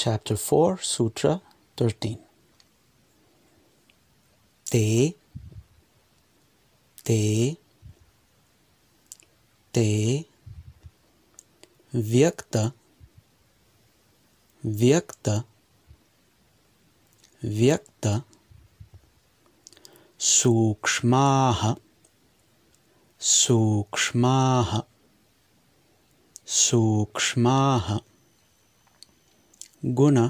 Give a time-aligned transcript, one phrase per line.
[0.00, 1.40] Chapter 4, Sutra
[1.76, 2.18] 13.
[4.70, 5.14] Te,
[7.04, 7.56] te,
[9.72, 10.24] te,
[11.92, 12.72] vyakta,
[14.62, 15.44] vyakta,
[17.42, 18.24] vyakta,
[20.18, 21.74] सूक्ष्माः
[23.20, 24.70] सूक्ष्माः
[26.46, 28.09] सूक्ष्माः
[29.85, 30.29] गुण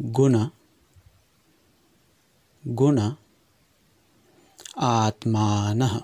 [0.00, 0.36] गुण
[2.66, 3.00] गुण
[4.76, 5.98] आत्मानः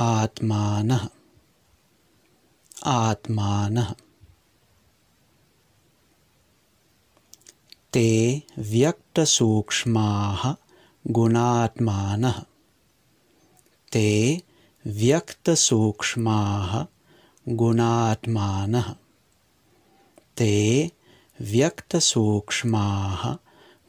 [0.00, 1.08] आत्मानः
[2.86, 3.94] आत्मानः।
[7.92, 10.54] ते व्यक्तसूक्ष्माः
[11.06, 12.42] गुणात्मानः।
[13.92, 14.42] ते
[14.86, 16.86] व्यक्तसूक्ष्माः
[17.48, 18.94] गुणात्मानः।
[20.38, 20.88] ते
[21.40, 22.86] व्यक्तसूक्ष्मा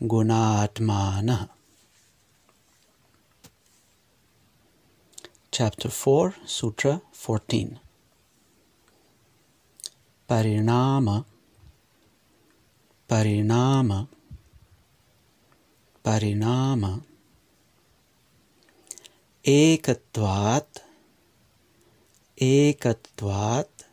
[0.04, 1.30] गुणात्मान।
[5.54, 7.70] चैप्टर फोर सूत्र फोर्टीन
[10.30, 11.10] परिणाम
[13.10, 13.92] परिणाम
[16.06, 16.86] परिणाम
[19.46, 20.80] एकत्वात्
[22.40, 23.85] एकत्वात्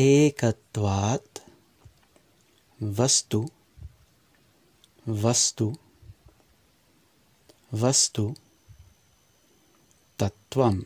[0.00, 1.38] एकत्वात्
[2.82, 3.48] वस्तु
[5.08, 5.74] वस्तु
[7.74, 8.34] वस्तु
[10.20, 10.82] तत्त्वं